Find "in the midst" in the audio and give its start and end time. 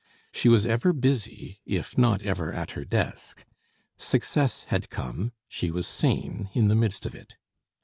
6.55-7.05